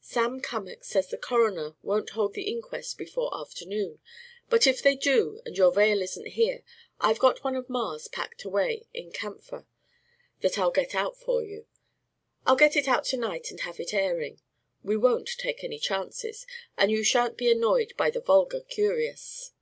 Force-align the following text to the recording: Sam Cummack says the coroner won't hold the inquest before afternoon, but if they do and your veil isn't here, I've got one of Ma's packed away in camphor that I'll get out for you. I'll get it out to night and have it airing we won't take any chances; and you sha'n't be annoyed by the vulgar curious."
Sam 0.00 0.40
Cummack 0.40 0.84
says 0.84 1.08
the 1.10 1.18
coroner 1.18 1.76
won't 1.82 2.08
hold 2.08 2.32
the 2.32 2.48
inquest 2.50 2.96
before 2.96 3.30
afternoon, 3.38 4.00
but 4.48 4.66
if 4.66 4.82
they 4.82 4.96
do 4.96 5.42
and 5.44 5.54
your 5.54 5.70
veil 5.70 6.00
isn't 6.00 6.28
here, 6.28 6.62
I've 6.98 7.18
got 7.18 7.44
one 7.44 7.56
of 7.56 7.68
Ma's 7.68 8.08
packed 8.08 8.42
away 8.44 8.86
in 8.94 9.12
camphor 9.12 9.66
that 10.40 10.56
I'll 10.58 10.70
get 10.70 10.94
out 10.94 11.18
for 11.20 11.42
you. 11.42 11.66
I'll 12.46 12.56
get 12.56 12.74
it 12.74 12.88
out 12.88 13.04
to 13.08 13.18
night 13.18 13.50
and 13.50 13.60
have 13.60 13.78
it 13.78 13.92
airing 13.92 14.40
we 14.82 14.96
won't 14.96 15.28
take 15.36 15.62
any 15.62 15.78
chances; 15.78 16.46
and 16.78 16.90
you 16.90 17.04
sha'n't 17.04 17.36
be 17.36 17.52
annoyed 17.52 17.92
by 17.98 18.08
the 18.08 18.22
vulgar 18.22 18.62
curious." 18.62 19.52